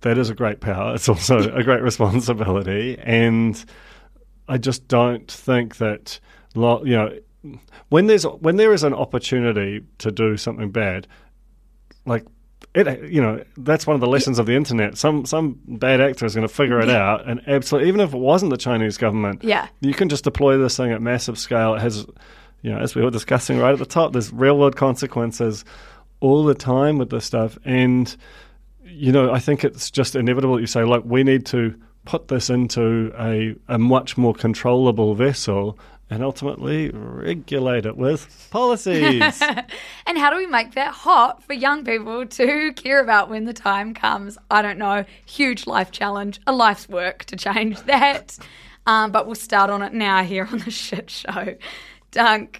[0.00, 0.94] that is a great power.
[0.94, 3.62] It's also a great responsibility, and
[4.48, 6.20] I just don't think that
[6.54, 7.18] you know
[7.88, 11.06] when there's when there is an opportunity to do something bad,
[12.04, 12.24] like
[12.76, 14.96] it, you know, that's one of the lessons of the internet.
[14.98, 18.18] Some some bad actor is going to figure it out, and absolutely, even if it
[18.18, 19.68] wasn't the Chinese government, Yeah.
[19.80, 21.74] you can just deploy this thing at massive scale.
[21.74, 22.06] It has,
[22.62, 25.64] you know, as we were discussing right at the top, there's real world consequences
[26.20, 27.58] all the time with this stuff.
[27.64, 28.14] And,
[28.84, 32.50] you know, I think it's just inevitable you say, look, we need to put this
[32.50, 39.42] into a, a much more controllable vessel and ultimately regulate it with policies.
[40.06, 43.52] and how do we make that hot for young people to care about when the
[43.52, 44.38] time comes?
[44.50, 45.04] I don't know.
[45.26, 48.38] Huge life challenge, a life's work to change that.
[48.86, 51.56] Um, but we'll start on it now here on the shit show.
[52.12, 52.58] Dunc,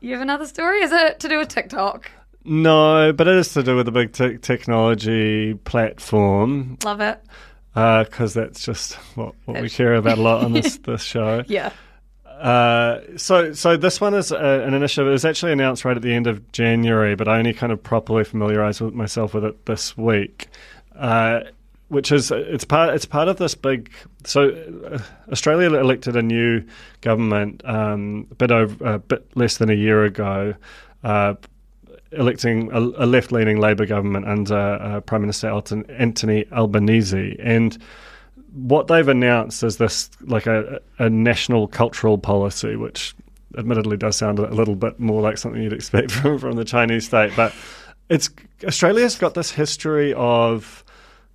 [0.00, 0.80] you have another story?
[0.80, 2.10] Is it to do with TikTok?
[2.48, 7.20] no, but it is to do with the big te- technology platform Love it.
[7.74, 11.42] because that's just what, what we care about a lot on this, this show.
[11.48, 11.72] Yeah.
[12.36, 15.08] Uh, so, so this one is uh an initiative.
[15.08, 17.82] It was actually announced right at the end of January, but I only kind of
[17.82, 20.48] properly familiarised with myself with it this week.
[20.94, 21.40] Uh,
[21.88, 23.90] which is it's part it's part of this big.
[24.24, 24.50] So,
[24.90, 24.98] uh,
[25.30, 26.64] Australia elected a new
[27.00, 30.54] government um, a bit over a bit less than a year ago.
[31.04, 31.34] Uh,
[32.12, 35.48] electing a, a left-leaning Labor government under Prime Minister
[35.88, 37.78] Anthony Albanese, and
[38.52, 43.14] what they've announced is this like a, a national cultural policy, which
[43.56, 47.06] admittedly does sound a little bit more like something you'd expect from, from the Chinese
[47.06, 47.32] state.
[47.36, 47.54] But
[48.08, 48.30] it's
[48.64, 50.84] Australia's got this history of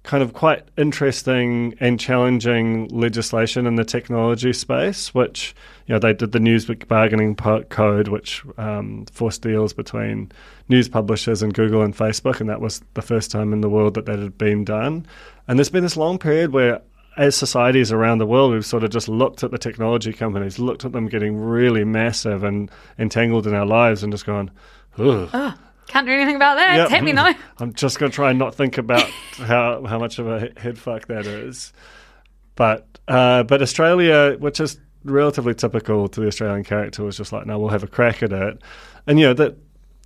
[0.04, 5.54] kind of quite interesting and challenging legislation in the technology space, which
[5.86, 10.32] you know they did the news bargaining code, which um, forced deals between
[10.70, 13.94] news publishers and Google and Facebook, and that was the first time in the world
[13.94, 15.06] that that had been done.
[15.48, 16.82] And there's been this long period where
[17.18, 20.86] as societies around the world, we've sort of just looked at the technology companies, looked
[20.86, 24.52] at them getting really massive and entangled in our lives, and just gone,
[24.98, 25.58] ugh.
[25.88, 26.78] Can't do anything about that.
[26.78, 26.92] Yep.
[26.92, 27.34] Let me know.
[27.58, 30.52] I'm just going to try and not think about how, how much of a he-
[30.58, 31.74] head fuck that is.
[32.56, 37.46] But uh, but Australia, which is relatively typical to the Australian character, was just like,
[37.46, 38.62] no, we'll have a crack at it.
[39.06, 39.58] And you know that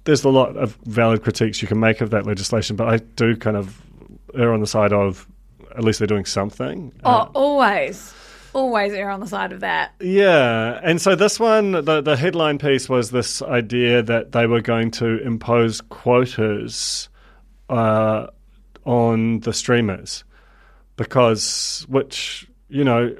[0.05, 3.35] there's a lot of valid critiques you can make of that legislation, but I do
[3.35, 3.79] kind of
[4.33, 5.27] err on the side of
[5.77, 6.91] at least they're doing something.
[7.03, 8.13] Uh, Oh, always.
[8.53, 9.93] Always err on the side of that.
[9.99, 14.61] Yeah, and so this one, the the headline piece was this idea that they were
[14.61, 17.09] going to impose quotas
[17.69, 18.27] uh,
[18.85, 20.23] on the streamers
[20.95, 23.13] because, which you know,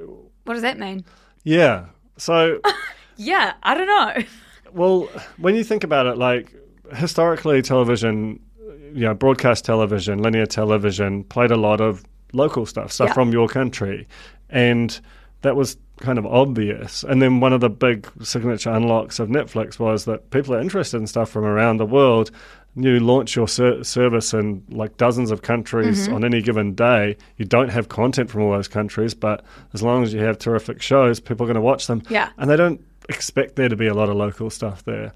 [0.44, 1.04] What does that mean?
[1.44, 1.86] yeah.
[2.16, 2.60] So,
[3.18, 4.24] Yeah, I don't know.
[4.72, 6.54] well, when you think about it, like
[6.94, 8.40] historically, television,
[8.94, 13.14] you know, broadcast television, linear television played a lot of local stuff, stuff Yeah.
[13.14, 14.06] from your country,
[14.50, 14.98] and
[15.42, 17.04] that was kind of obvious.
[17.04, 20.98] And then one of the big signature unlocks of Netflix was that people are interested
[20.98, 22.30] in stuff from around the world.
[22.74, 26.14] You launch your ser- service in like dozens of countries Mm-hmm.
[26.14, 27.16] on any given day.
[27.38, 30.82] You don't have content from all those countries, but as long as you have terrific
[30.82, 32.02] shows, people are going to watch them.
[32.10, 32.28] Yeah.
[32.36, 35.12] And they don't expect there to be a lot of local stuff there.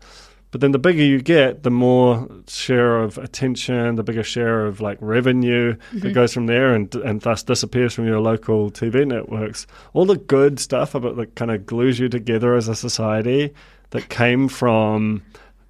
[0.50, 4.80] But then the bigger you get, the more share of attention, the bigger share of
[4.80, 9.66] like revenue that goes from there and and thus disappears from your local TV networks.
[9.92, 13.54] All the good stuff about that kind of glues you together as a society
[13.90, 15.22] that came from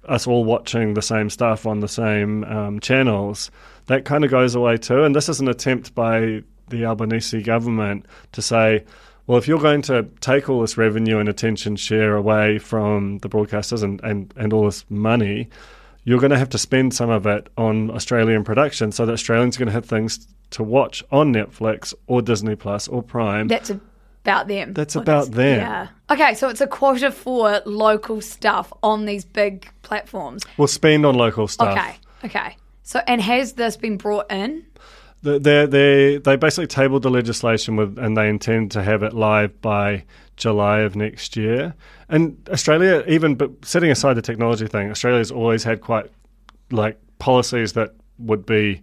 [0.05, 3.51] us all watching the same stuff on the same um, channels,
[3.85, 5.03] that kind of goes away too.
[5.03, 8.83] And this is an attempt by the Albanese government to say,
[9.27, 13.29] well, if you're going to take all this revenue and attention share away from the
[13.29, 15.49] broadcasters and, and, and all this money,
[16.03, 19.55] you're going to have to spend some of it on Australian production so that Australians
[19.55, 23.47] are going to have things to watch on Netflix or Disney Plus or Prime.
[23.47, 24.73] That's about them.
[24.73, 25.59] That's about them.
[25.59, 25.87] Yeah.
[26.09, 30.43] Okay, so it's a quota for local stuff on these big platforms.
[30.57, 31.77] we'll spend on local stuff.
[31.77, 31.95] Okay.
[32.25, 32.57] Okay.
[32.83, 34.65] So, and has this been brought in?
[35.23, 39.61] They they they basically tabled the legislation with, and they intend to have it live
[39.61, 40.03] by
[40.35, 41.75] July of next year.
[42.09, 46.09] And Australia, even but setting aside the technology thing, Australia's always had quite
[46.71, 48.81] like policies that would be,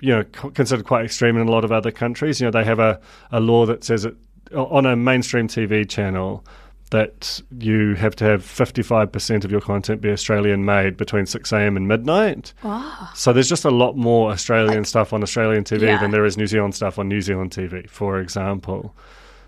[0.00, 2.40] you know, considered quite extreme in a lot of other countries.
[2.40, 2.98] You know, they have a,
[3.30, 4.16] a law that says it
[4.54, 6.44] on a mainstream TV channel
[6.94, 11.76] that you have to have 55% of your content be Australian made between 6 a.m.
[11.76, 12.52] and midnight.
[12.62, 13.10] Ah.
[13.16, 15.98] So there's just a lot more Australian stuff on Australian TV Yeah.
[16.00, 18.94] than there is New Zealand stuff on New Zealand TV, for example.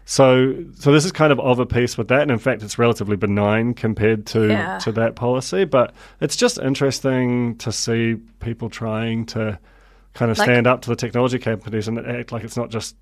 [0.07, 2.79] So, so this is kind of of a piece with that, and in fact, it's
[2.81, 4.79] relatively benign compared to Yeah.
[4.79, 5.65] to that policy.
[5.65, 9.59] But it's just interesting to see people trying to
[10.15, 12.97] kind of Like- stand up to the technology companies and act like it's not just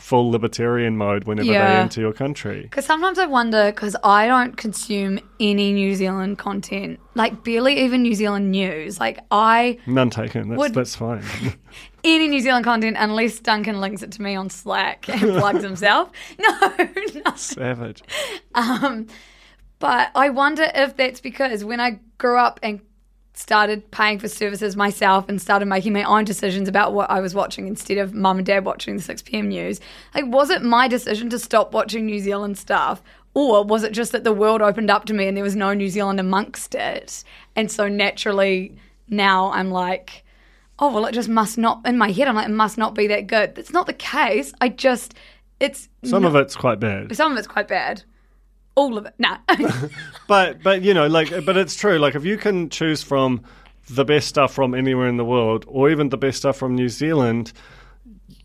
[0.00, 2.62] full libertarian mode whenever they enter your country.
[2.62, 8.02] Because sometimes I wonder, because I don't consume any New Zealand content, like barely even
[8.02, 8.98] New Zealand news.
[8.98, 10.48] Like, I, None taken.
[10.48, 11.22] That's Would- that's fine.
[12.04, 16.10] any New Zealand content, unless Duncan links it to me on Slack and plugs himself.
[16.38, 16.72] No,
[17.24, 17.34] no.
[17.36, 18.02] Savage.
[18.54, 19.06] Um,
[19.78, 22.80] but I wonder if that's because when I grew up and
[23.32, 27.34] started paying for services myself and started making my own decisions about what I was
[27.34, 29.48] watching instead of mum and dad watching the 6 p.m.
[29.48, 29.80] news,
[30.14, 33.02] like, was it my decision to stop watching New Zealand stuff?
[33.32, 35.72] Or was it just that the world opened up to me and there was no
[35.72, 37.22] New Zealand amongst it?
[37.54, 38.76] And so naturally,
[39.08, 40.24] now I'm like,
[40.80, 43.06] oh, well, it just must not, in my head, I'm like, it must not be
[43.06, 43.54] that good.
[43.54, 44.52] That's not the case.
[44.60, 45.14] I just,
[45.60, 47.14] it's, Some of it's quite bad.
[47.14, 48.02] some of it's quite bad.
[48.76, 49.14] All of it.
[49.18, 49.38] Nah.
[50.28, 51.98] But but you know, like but it's true.
[51.98, 53.42] Like if you can choose from
[53.90, 56.88] the best stuff from anywhere in the world, or even the best stuff from New
[56.88, 57.52] Zealand,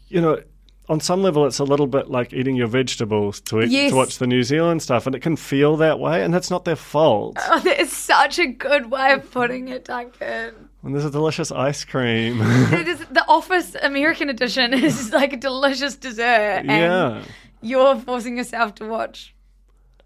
[0.08, 0.42] you know,
[0.90, 3.92] on some level, it's a little bit like eating your vegetables to eat, Yes.
[3.92, 6.66] to watch the New Zealand stuff, and it can feel that way, and that's not
[6.66, 7.38] their fault.
[7.40, 10.70] oh, that is such a good way of putting it, Duncan.
[10.82, 12.40] And there's a delicious ice cream.
[12.74, 16.64] It is, the Office American edition is like a delicious dessert.
[16.66, 17.24] And yeah.
[17.62, 19.35] You're forcing yourself to watch.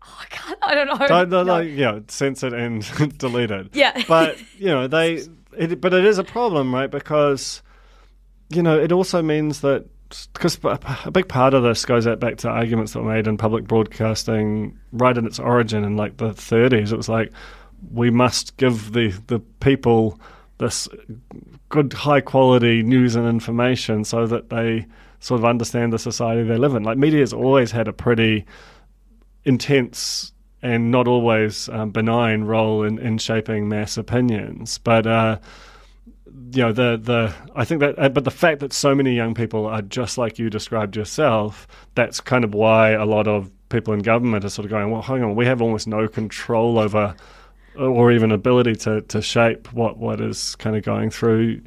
[0.06, 0.60] Oh, I can't.
[0.62, 1.08] I don't know.
[1.08, 1.42] Don't, No.
[1.44, 2.84] like, yeah, censored and
[3.18, 3.68] deleted.
[3.68, 3.76] It.
[3.76, 4.04] Yeah.
[4.08, 5.24] But, you know, they,
[5.58, 6.90] it, but it is a problem, right?
[6.90, 7.62] Because,
[8.50, 9.86] you know, it also means that,
[10.34, 13.66] because a big part of this goes back to arguments that were made in public
[13.68, 16.92] broadcasting right in its origin in like the 30s.
[16.92, 17.32] It was like,
[17.94, 20.20] we must give the, the people
[20.58, 20.88] this
[21.70, 24.86] good, high quality news and information so that they
[25.20, 26.84] sort of understand the society they live in.
[26.84, 28.46] Like, media's always had a pretty,
[29.50, 30.32] intense
[30.62, 34.78] and not always um, benign role in, in shaping mass opinions.
[34.78, 35.40] But uh,
[36.52, 39.34] you know the the I think that uh, but the fact that so many young
[39.34, 43.94] people are just like you described yourself, that's kind of why a lot of people
[43.94, 47.16] in government are sort of going, well, hang on, we have almost no control over
[47.78, 51.62] or even ability to, to shape what, what is kind of going through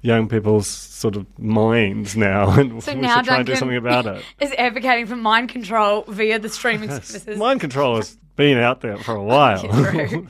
[0.00, 3.76] young people's sort of minds now, and So we now should try and do something
[3.76, 4.24] about it.
[4.40, 7.38] is advocating for mind control via the streaming services.
[7.38, 9.66] Mind control has been out there for a while.
[9.68, 10.28] True.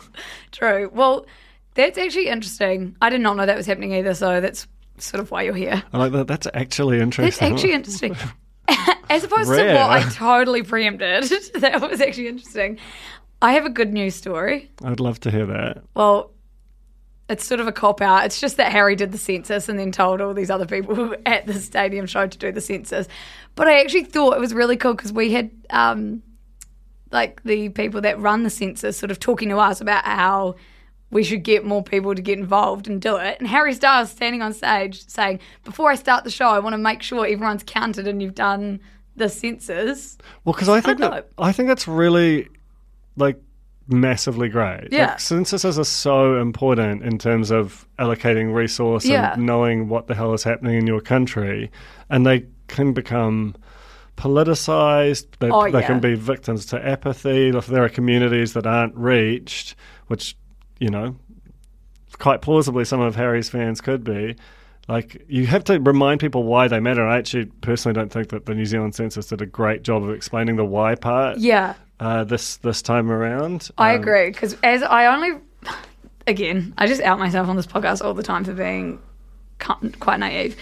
[0.52, 0.90] True.
[0.92, 1.26] Well,
[1.74, 2.96] that's actually interesting.
[3.02, 4.66] I did not know that was happening either, so that's
[4.96, 5.82] sort of why you're here.
[5.92, 6.26] I like that.
[6.26, 7.46] That's actually interesting.
[7.46, 8.16] That's actually interesting.
[9.10, 9.68] As opposed Rare.
[9.68, 11.24] to what I totally preempted.
[11.54, 12.78] that was actually interesting.
[13.40, 14.70] I have a good news story.
[14.82, 15.82] I'd love to hear that.
[15.94, 16.32] Well,
[17.28, 18.24] it's sort of a cop out.
[18.24, 21.46] It's just that Harry did the census and then told all these other people at
[21.46, 23.06] the stadium show to do the census.
[23.54, 26.22] But I actually thought it was really cool because we had um,
[27.10, 30.56] like the people that run the census sort of talking to us about how
[31.10, 33.38] we should get more people to get involved and do it.
[33.38, 36.78] And Harry Styles standing on stage saying, "Before I start the show, I want to
[36.78, 38.80] make sure everyone's counted and you've done
[39.16, 41.10] the census." Well, because I think know.
[41.10, 42.48] that, I think that's really
[43.16, 43.40] like
[43.88, 44.88] massively great.
[44.92, 45.08] Yeah.
[45.08, 49.32] Like, censuses are so important in terms of allocating resource Yeah.
[49.34, 51.70] and knowing what the hell is happening in your country,
[52.10, 53.54] and they can become
[54.16, 55.26] politicized.
[55.38, 55.86] They, Oh, they yeah.
[55.86, 57.48] can be victims to apathy.
[57.48, 59.74] If there are communities that aren't reached,
[60.08, 60.36] which
[60.80, 61.16] you know,
[62.18, 64.36] quite plausibly, some of Harry's fans could be.
[64.86, 67.06] Like you have to remind people why they matter.
[67.06, 70.10] I actually personally don't think that the New Zealand census did a great job of
[70.10, 73.70] explaining the why part Yeah, uh, this this time around.
[73.78, 75.32] I Um, agree because as I only,
[76.26, 78.98] again, I just out myself on this podcast all the time for being
[80.00, 80.56] quite naive.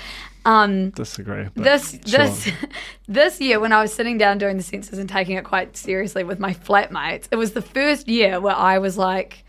[0.44, 1.48] Um, Disagree.
[1.56, 2.18] this sure.
[2.18, 2.48] this
[3.08, 6.22] this year when I was sitting down doing the census and taking it quite seriously
[6.22, 9.44] with my flatmates, it was the first year where I was like,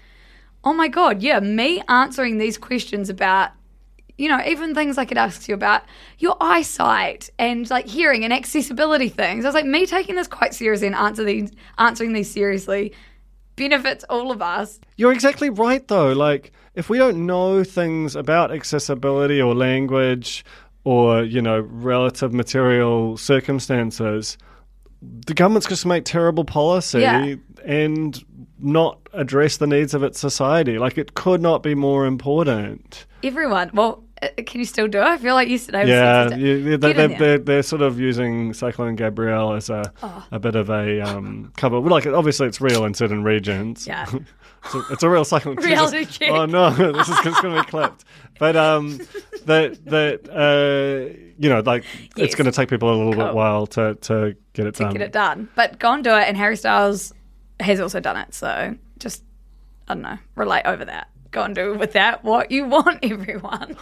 [0.64, 3.52] "Oh my god, yeah, me answering these questions about."
[4.18, 5.84] You know, even things like it asks you about
[6.18, 9.46] your eyesight and like hearing and accessibility things.
[9.46, 12.94] I was like, me taking this quite seriously and answer these, answering these seriously
[13.56, 14.80] benefits all of us.
[14.96, 16.14] You're exactly right, though.
[16.14, 20.44] Like, if we don't know things about accessibility or language
[20.84, 24.38] or, you know, relative material circumstances,
[25.02, 27.36] the government's just going to make terrible policy Yeah.
[27.66, 28.24] and
[28.60, 30.80] not address the needs of its society.
[30.80, 33.06] Like, it could not be more important.
[33.24, 34.04] Everyone, well,
[34.46, 35.04] can you still do it?
[35.04, 37.20] I feel like yesterday was Yeah, you, they, Get they, in there.
[37.20, 40.26] they're, they're sort of using Cyclone Gabrielle as a, Oh.
[40.32, 41.80] a bit of a um, cover.
[41.80, 43.86] Well, like, obviously, it's real in certain regions.
[43.88, 44.06] Yeah.
[44.72, 45.56] So it's a real cyclone.
[45.58, 46.18] Reality Jesus.
[46.18, 46.32] check.
[46.32, 48.04] Oh no, this is going to be clipped.
[48.38, 48.98] But um,
[49.46, 51.86] that that uh, you know, like
[52.18, 52.26] Yes.
[52.26, 54.92] it's going to take people a little bit while to to get it to done.
[54.94, 55.48] get it done.
[55.56, 57.14] But go and do it, and Harry Styles
[57.62, 58.34] has also done it.
[58.34, 59.24] So just,
[59.88, 61.08] I don't know, relate over that.
[61.38, 63.78] Go and do with that what you want, everyone.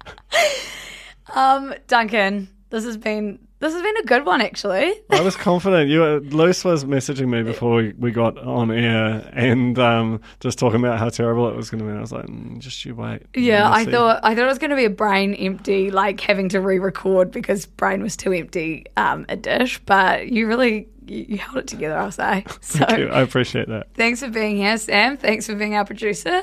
[1.34, 4.94] um, Duncan, this has been This has been a good one, actually.
[5.10, 5.90] I was confident.
[5.90, 10.58] You, were- Luce was messaging me before we, we got on air and um, just
[10.58, 11.96] talking about how terrible it was going to be.
[11.96, 13.22] I was like, mm, just you wait.
[13.34, 16.20] Yeah, I see." thought I thought it was going to be a brain empty, like
[16.20, 19.78] having to re-record because brain was too empty um, a dish.
[19.84, 22.46] But you really you, you held it together, I'll say.
[22.62, 23.08] So Thank you.
[23.10, 23.88] I appreciate that.
[23.94, 25.18] thanks for being here, Sam.
[25.18, 26.42] Thanks for being our producer.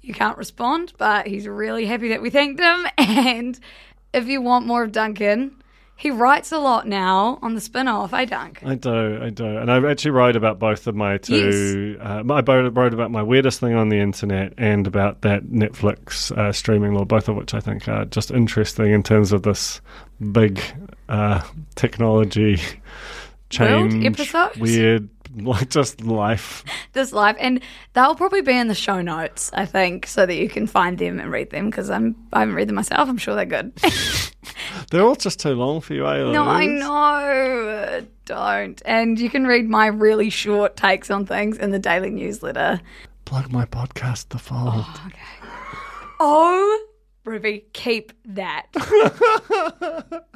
[0.00, 2.86] You can't respond, but he's really happy that we thanked him.
[2.98, 3.58] And
[4.14, 5.62] if you want more of Duncan,
[5.96, 8.12] he writes a lot now on the spin-off.
[8.12, 8.64] I Dunc.
[8.64, 11.96] I do, I do, and I've actually wrote about both of my two.
[12.00, 16.52] Uh, I wrote, about my weirdest thing on the internet and about that Netflix uh,
[16.52, 19.80] streaming law, both of which I think are just interesting in terms of this
[20.32, 20.60] big
[21.08, 21.40] uh,
[21.76, 22.60] technology
[23.48, 23.94] change,
[24.58, 25.08] weird,
[25.44, 26.64] like just life.
[26.92, 27.60] this life, and
[27.92, 31.20] they'll probably be in the show notes, I think, so that you can find them
[31.20, 33.08] and read them because I'm I haven't read them myself.
[33.08, 33.72] I'm sure they're good.
[34.90, 36.30] They're all just too long for you, eh?
[36.30, 38.80] no, I know, don't.
[38.84, 42.80] And you can read my really short takes on things in the daily newsletter.
[43.24, 44.84] Plug my podcast, The Fold.
[46.20, 46.86] Oh,
[47.24, 48.66] Ruby, keep that.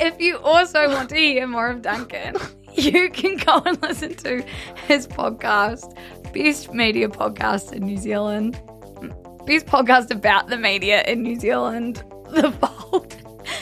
[0.00, 2.36] if you also want to hear more of Duncan,
[2.74, 4.42] you can go and listen to
[4.86, 5.96] his podcast,
[6.32, 8.60] Best Media Podcast in New Zealand.
[9.46, 13.16] Best podcast about the media in New Zealand, The Fold.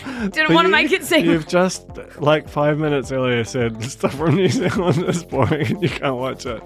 [0.04, 1.86] Didn't But want to you- make it seem You've just,
[2.20, 6.46] like five minutes earlier, said stuff from New Zealand is boring and you can't watch
[6.46, 6.62] it.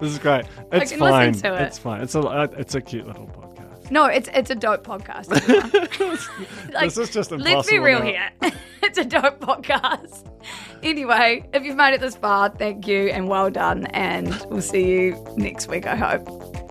[0.00, 0.46] This is great.
[0.72, 1.32] It's can fine.
[1.32, 1.66] listen to it.
[1.66, 2.00] It's fine.
[2.00, 3.43] It's a, uh, it's a cute little podcast.
[3.90, 5.30] No, it's it's a dope podcast.
[6.72, 7.56] Like, this is just impossible.
[7.56, 8.04] Let's be real now.
[8.04, 8.30] here.
[8.82, 10.28] it's a dope podcast.
[10.82, 13.86] Anyway, if you've made it this far, thank you and well done.
[13.86, 16.63] And we'll see you next week, I hope.